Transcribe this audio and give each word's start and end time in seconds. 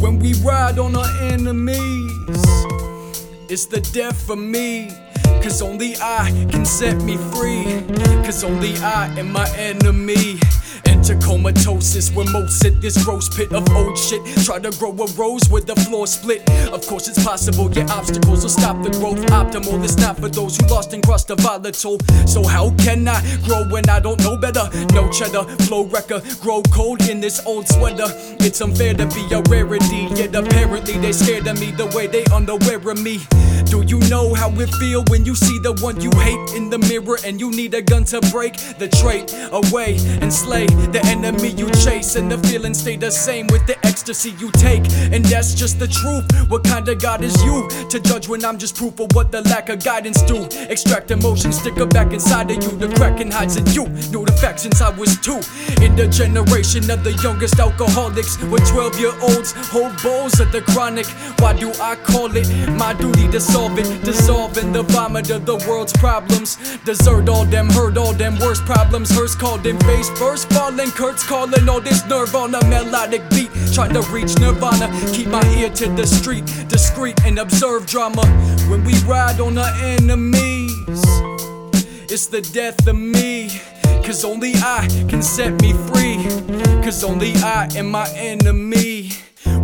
when 0.00 0.18
we 0.20 0.34
ride 0.44 0.78
on 0.78 0.94
our 0.96 1.22
enemies, 1.22 1.78
it's 3.48 3.66
the 3.66 3.80
death 3.92 4.20
for 4.26 4.36
me. 4.36 4.90
Cause 5.42 5.62
only 5.62 5.96
I 6.00 6.30
can 6.50 6.64
set 6.64 7.02
me 7.02 7.16
free. 7.16 7.84
Cause 8.24 8.44
only 8.44 8.76
I 8.78 9.06
am 9.18 9.32
my 9.32 9.48
enemy. 9.56 10.38
Comatosis 11.28 12.10
where 12.14 12.24
most 12.32 12.58
sit 12.58 12.80
this 12.80 13.04
gross 13.04 13.28
pit 13.28 13.52
of 13.52 13.68
old 13.72 13.98
shit. 13.98 14.24
Try 14.46 14.60
to 14.60 14.70
grow 14.78 14.92
a 14.92 15.06
rose 15.12 15.46
with 15.50 15.66
the 15.66 15.76
floor 15.76 16.06
split. 16.06 16.40
Of 16.72 16.86
course, 16.86 17.06
it's 17.06 17.22
possible, 17.22 17.70
yeah, 17.70 17.86
obstacles 17.90 18.44
will 18.44 18.48
stop 18.48 18.82
the 18.82 18.88
growth. 18.88 19.18
Optimal, 19.26 19.84
it's 19.84 19.98
not 19.98 20.16
for 20.16 20.30
those 20.30 20.56
who 20.56 20.66
lost 20.68 20.94
and 20.94 21.02
crossed 21.02 21.28
the 21.28 21.36
volatile. 21.36 21.98
So, 22.26 22.42
how 22.44 22.70
can 22.78 23.06
I 23.06 23.20
grow 23.44 23.68
when 23.68 23.86
I 23.90 24.00
don't 24.00 24.18
know 24.20 24.38
better? 24.38 24.70
No 24.94 25.10
cheddar, 25.10 25.44
flow 25.66 25.84
wrecker, 25.84 26.22
grow 26.40 26.62
cold 26.72 27.06
in 27.10 27.20
this 27.20 27.44
old 27.44 27.68
sweater. 27.68 28.06
It's 28.40 28.62
unfair 28.62 28.94
to 28.94 29.06
be 29.08 29.28
a 29.30 29.42
rarity, 29.50 30.08
yet 30.16 30.34
apparently 30.34 30.96
they 30.96 31.12
scared 31.12 31.46
of 31.46 31.60
me 31.60 31.72
the 31.72 31.92
way 31.94 32.06
they 32.06 32.24
unaware 32.32 32.80
of 32.88 33.02
me. 33.02 33.20
Do 33.66 33.82
you 33.82 33.98
know 34.08 34.32
how 34.32 34.48
it 34.52 34.70
feel 34.76 35.04
when 35.10 35.26
you 35.26 35.34
see 35.34 35.58
the 35.58 35.74
one 35.82 36.00
you 36.00 36.10
hate 36.20 36.56
in 36.56 36.70
the 36.70 36.78
mirror 36.78 37.18
and 37.22 37.38
you 37.38 37.50
need 37.50 37.74
a 37.74 37.82
gun 37.82 38.04
to 38.06 38.20
break 38.32 38.54
the 38.78 38.88
trait 38.88 39.34
away 39.52 39.98
and 40.22 40.32
slay 40.32 40.64
the 40.66 41.00
enemy 41.04 41.17
you 41.24 41.70
chase 41.70 42.16
and 42.16 42.30
the 42.30 42.38
feeling 42.48 42.74
stay 42.74 42.96
the 42.96 43.10
same 43.10 43.46
with 43.48 43.66
the 43.66 43.76
ecstasy 43.84 44.30
you 44.38 44.50
take 44.52 44.84
and 45.12 45.24
that's 45.24 45.54
just 45.54 45.78
the 45.78 45.88
truth. 45.88 46.24
What 46.48 46.64
kind 46.64 46.88
of 46.88 47.00
God 47.00 47.22
is 47.24 47.34
you 47.42 47.68
to 47.90 47.98
judge 47.98 48.28
when 48.28 48.44
I'm 48.44 48.58
just 48.58 48.76
proof 48.76 49.00
of 49.00 49.08
what 49.14 49.32
the 49.32 49.42
lack 49.42 49.68
of 49.68 49.82
guidance 49.82 50.22
do? 50.22 50.46
Extract 50.68 51.10
emotion, 51.10 51.52
stick 51.52 51.76
it 51.76 51.90
back 51.90 52.12
inside 52.12 52.50
of 52.50 52.62
you. 52.62 52.70
The 52.78 52.88
cracking 52.94 53.30
hides 53.30 53.56
in 53.56 53.66
you. 53.66 53.88
Knew 54.10 54.24
the 54.24 54.36
fact 54.40 54.60
since 54.60 54.80
I 54.80 54.90
was 54.90 55.18
two. 55.18 55.40
In 55.82 55.96
the 55.96 56.06
generation 56.08 56.88
of 56.90 57.02
the 57.02 57.12
youngest 57.22 57.58
alcoholics 57.58 58.40
with 58.44 58.66
12 58.68 59.00
year 59.00 59.14
olds 59.20 59.52
hold 59.70 60.00
bowls 60.02 60.38
of 60.40 60.52
the 60.52 60.62
chronic. 60.62 61.06
Why 61.40 61.52
do 61.52 61.72
I 61.80 61.96
call 61.96 62.30
it 62.36 62.48
my 62.70 62.94
duty 62.94 63.28
to 63.28 63.40
solve 63.40 63.78
it? 63.78 64.04
Dissolving 64.04 64.72
the 64.72 64.82
vomit 64.84 65.30
of 65.30 65.46
the 65.46 65.56
world's 65.68 65.92
problems. 65.94 66.56
Desert 66.84 67.28
all 67.28 67.44
them, 67.44 67.68
hurt 67.70 67.98
all 67.98 68.12
them 68.12 68.38
worst 68.38 68.64
problems. 68.64 69.10
Hers 69.10 69.34
called 69.34 69.66
in 69.66 69.78
face 69.80 70.08
first 70.10 70.48
falling. 70.52 70.90
Kurt's 71.08 71.26
calling 71.26 71.66
all 71.70 71.80
this 71.80 72.04
nerve 72.04 72.34
on 72.34 72.54
a 72.54 72.62
melodic 72.66 73.22
beat. 73.30 73.48
Trying 73.72 73.94
to 73.94 74.02
reach 74.12 74.38
nirvana. 74.38 74.92
Keep 75.14 75.28
my 75.28 75.42
ear 75.56 75.70
to 75.70 75.88
the 75.88 76.06
street, 76.06 76.44
discreet 76.68 77.18
and 77.24 77.38
observe 77.38 77.86
drama. 77.86 78.26
When 78.68 78.84
we 78.84 78.92
ride 79.04 79.40
on 79.40 79.56
our 79.56 79.72
enemies, 79.80 81.00
it's 82.12 82.26
the 82.26 82.42
death 82.52 82.86
of 82.86 82.96
me. 82.96 83.48
Cause 84.04 84.22
only 84.22 84.52
I 84.56 84.86
can 85.08 85.22
set 85.22 85.62
me 85.62 85.72
free. 85.72 86.16
Cause 86.84 87.02
only 87.02 87.32
I 87.36 87.70
am 87.74 87.90
my 87.90 88.06
enemy. 88.14 88.97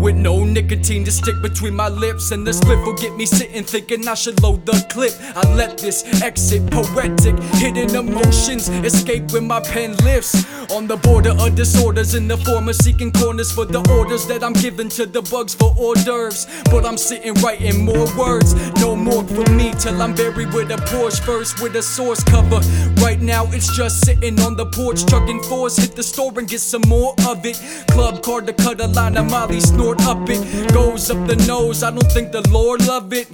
With 0.04 0.16
no 0.16 0.44
nicotine 0.44 1.02
to 1.06 1.10
stick 1.10 1.40
between 1.40 1.74
my 1.74 1.88
lips, 1.88 2.30
and 2.30 2.46
the 2.46 2.50
spliff 2.50 2.84
will 2.84 2.92
get 2.92 3.16
me 3.16 3.24
sitting 3.24 3.64
thinking 3.64 4.06
I 4.06 4.12
should 4.12 4.42
load 4.42 4.66
the 4.66 4.72
clip. 4.90 5.14
I 5.34 5.50
let 5.54 5.78
this 5.78 6.04
exit 6.20 6.70
poetic, 6.70 7.38
hidden 7.54 7.96
emotions 7.96 8.68
escape 8.68 9.32
when 9.32 9.46
my 9.46 9.60
pen 9.60 9.96
lifts. 10.04 10.44
On 10.70 10.86
the 10.86 10.98
border 10.98 11.30
of 11.30 11.54
disorders, 11.54 12.14
in 12.14 12.28
the 12.28 12.36
form 12.36 12.68
of 12.68 12.76
seeking 12.76 13.12
corners 13.12 13.50
for 13.50 13.64
the 13.64 13.80
orders 13.90 14.26
that 14.26 14.44
I'm 14.44 14.52
giving 14.52 14.90
to 14.90 15.06
the 15.06 15.22
bugs 15.22 15.54
for 15.54 15.74
hors 15.78 16.04
d'oeuvres. 16.04 16.46
But 16.70 16.84
I'm 16.84 16.98
sitting 16.98 17.32
writing 17.40 17.86
more 17.86 18.06
words, 18.14 18.54
no 18.82 18.94
more 18.94 19.24
for 19.24 19.50
me 19.52 19.72
till 19.78 20.02
I'm 20.02 20.14
buried 20.14 20.52
with 20.52 20.70
a 20.70 20.76
Porsche 20.84 21.20
first 21.24 21.62
with 21.62 21.76
a 21.76 21.82
source 21.82 22.22
cover. 22.24 22.60
Right 23.00 23.22
now 23.22 23.46
it's 23.52 23.74
just 23.74 24.04
sitting 24.04 24.38
on 24.40 24.54
the 24.54 24.66
porch, 24.66 25.06
chugging 25.06 25.42
fours, 25.44 25.78
hit 25.78 25.96
the 25.96 26.02
store 26.02 26.32
and 26.36 26.46
get 26.46 26.60
some 26.60 26.82
more 26.88 27.14
of 27.26 27.46
it. 27.46 27.56
Club 27.92 28.22
card 28.22 28.46
to 28.48 28.52
cut 28.52 28.82
a 28.82 28.88
line 28.88 29.16
of 29.16 29.30
Molly 29.30 29.60
snort 29.60 29.93
up 30.02 30.28
it. 30.28 30.72
Goes 30.72 31.10
up 31.10 31.26
the 31.26 31.36
nose, 31.46 31.82
I 31.82 31.90
don't 31.90 32.10
think 32.12 32.32
the 32.32 32.46
Lord 32.50 32.86
love 32.86 33.12
it. 33.12 33.28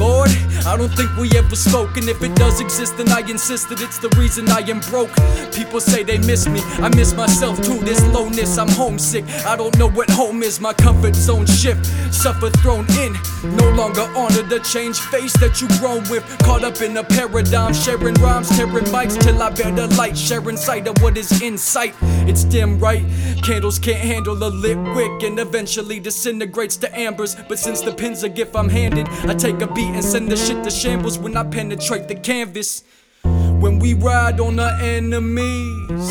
Lord, 0.00 0.30
I 0.64 0.78
don't 0.78 0.88
think 0.88 1.14
we 1.18 1.30
ever 1.36 1.54
spoke, 1.54 1.98
and 1.98 2.08
if 2.08 2.22
it 2.22 2.34
does 2.34 2.58
exist, 2.58 2.96
then 2.96 3.10
I 3.10 3.20
insist 3.20 3.68
that 3.68 3.82
it's 3.82 3.98
the 3.98 4.08
reason 4.18 4.48
I 4.48 4.60
am 4.60 4.80
broke. 4.88 5.10
People 5.52 5.78
say 5.78 6.02
they 6.02 6.16
miss 6.16 6.48
me, 6.48 6.60
I 6.80 6.88
miss 6.88 7.12
myself 7.12 7.60
too. 7.60 7.78
This 7.80 8.02
lowness, 8.06 8.56
I'm 8.56 8.68
homesick. 8.68 9.26
I 9.44 9.56
don't 9.56 9.76
know 9.78 9.90
what 9.90 10.08
home 10.08 10.42
is, 10.42 10.58
my 10.58 10.72
comfort 10.72 11.14
zone 11.14 11.44
shift. 11.44 11.84
Suffer 12.14 12.48
thrown 12.48 12.86
in, 12.98 13.12
no 13.56 13.68
longer 13.72 14.08
honor 14.16 14.42
the 14.42 14.60
changed 14.60 15.00
face 15.00 15.34
that 15.34 15.60
you 15.60 15.68
grown 15.78 16.02
with. 16.08 16.24
Caught 16.44 16.64
up 16.64 16.80
in 16.80 16.96
a 16.96 17.04
paradigm, 17.04 17.74
sharing 17.74 18.14
rhymes, 18.14 18.48
tearing 18.56 18.86
mics 18.86 19.20
till 19.20 19.42
I 19.42 19.50
bear 19.50 19.72
the 19.72 19.86
light, 19.96 20.16
sharing 20.16 20.56
sight 20.56 20.86
of 20.88 20.96
what 21.02 21.18
is 21.18 21.42
in 21.42 21.58
sight. 21.58 21.94
It's 22.26 22.44
dim, 22.44 22.78
right? 22.78 23.04
Candles 23.44 23.78
can't 23.78 23.98
handle 23.98 24.42
a 24.42 24.48
lit 24.48 24.78
wick, 24.96 25.22
and 25.24 25.38
eventually 25.38 26.00
disintegrates 26.00 26.78
to 26.78 26.98
ambers. 26.98 27.36
But 27.48 27.58
since 27.58 27.82
the 27.82 27.92
pen's 27.92 28.22
a 28.22 28.30
gift 28.30 28.56
I'm 28.56 28.70
handed, 28.70 29.06
I 29.28 29.34
take 29.34 29.60
a 29.60 29.66
beat 29.66 29.89
and 29.94 30.04
send 30.04 30.30
the 30.30 30.36
shit 30.36 30.62
to 30.64 30.70
shambles 30.70 31.18
when 31.18 31.36
I 31.36 31.44
penetrate 31.44 32.08
the 32.08 32.14
canvas. 32.14 32.84
When 33.22 33.78
we 33.78 33.94
ride 33.94 34.40
on 34.40 34.58
our 34.58 34.80
enemies, 34.80 36.08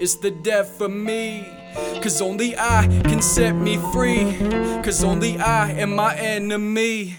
it's 0.00 0.16
the 0.16 0.30
death 0.30 0.76
for 0.78 0.88
me. 0.88 1.46
Cause 2.02 2.20
only 2.20 2.56
I 2.56 2.86
can 3.04 3.22
set 3.22 3.54
me 3.54 3.76
free. 3.92 4.36
Cause 4.82 5.04
only 5.04 5.38
I 5.38 5.70
am 5.72 5.94
my 5.94 6.16
enemy. 6.16 7.18